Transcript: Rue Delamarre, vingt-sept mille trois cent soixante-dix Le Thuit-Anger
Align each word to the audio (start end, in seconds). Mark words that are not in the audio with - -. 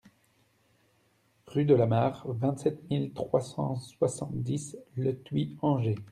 Rue 1.45 1.63
Delamarre, 1.63 2.25
vingt-sept 2.27 2.89
mille 2.89 3.13
trois 3.13 3.39
cent 3.41 3.75
soixante-dix 3.75 4.75
Le 4.95 5.15
Thuit-Anger 5.15 5.93